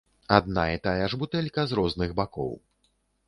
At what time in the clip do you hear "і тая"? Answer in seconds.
0.75-1.09